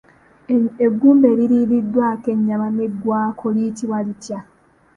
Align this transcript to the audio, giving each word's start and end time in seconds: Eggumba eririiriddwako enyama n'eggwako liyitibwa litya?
Eggumba 0.85 1.25
eririiriddwako 1.33 2.27
enyama 2.35 2.67
n'eggwako 2.71 3.45
liyitibwa 3.53 3.99
litya? 4.07 4.39